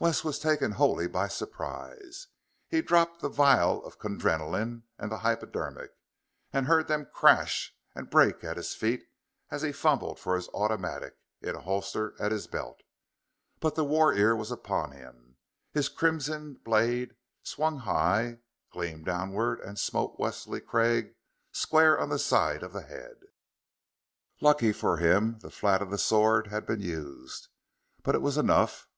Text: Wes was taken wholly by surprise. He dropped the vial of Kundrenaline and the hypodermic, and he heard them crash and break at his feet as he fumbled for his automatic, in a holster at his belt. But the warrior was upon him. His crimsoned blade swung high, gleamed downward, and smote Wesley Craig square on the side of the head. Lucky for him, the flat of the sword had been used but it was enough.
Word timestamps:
Wes 0.00 0.24
was 0.24 0.40
taken 0.40 0.72
wholly 0.72 1.06
by 1.06 1.28
surprise. 1.28 2.26
He 2.66 2.82
dropped 2.82 3.20
the 3.20 3.28
vial 3.28 3.84
of 3.84 4.00
Kundrenaline 4.00 4.82
and 4.98 5.12
the 5.12 5.18
hypodermic, 5.18 5.92
and 6.52 6.66
he 6.66 6.68
heard 6.68 6.88
them 6.88 7.06
crash 7.14 7.72
and 7.94 8.10
break 8.10 8.42
at 8.42 8.56
his 8.56 8.74
feet 8.74 9.04
as 9.48 9.62
he 9.62 9.70
fumbled 9.70 10.18
for 10.18 10.34
his 10.34 10.48
automatic, 10.54 11.14
in 11.40 11.54
a 11.54 11.60
holster 11.60 12.20
at 12.20 12.32
his 12.32 12.48
belt. 12.48 12.80
But 13.60 13.76
the 13.76 13.84
warrior 13.84 14.34
was 14.34 14.50
upon 14.50 14.90
him. 14.90 15.36
His 15.70 15.88
crimsoned 15.88 16.64
blade 16.64 17.14
swung 17.44 17.76
high, 17.78 18.38
gleamed 18.72 19.04
downward, 19.04 19.60
and 19.60 19.78
smote 19.78 20.18
Wesley 20.18 20.60
Craig 20.60 21.14
square 21.52 21.96
on 21.96 22.08
the 22.08 22.18
side 22.18 22.64
of 22.64 22.72
the 22.72 22.82
head. 22.82 23.18
Lucky 24.40 24.72
for 24.72 24.96
him, 24.96 25.38
the 25.38 25.48
flat 25.52 25.80
of 25.80 25.90
the 25.92 25.96
sword 25.98 26.48
had 26.48 26.66
been 26.66 26.80
used 26.80 27.46
but 28.02 28.16
it 28.16 28.20
was 28.20 28.36
enough. 28.36 28.88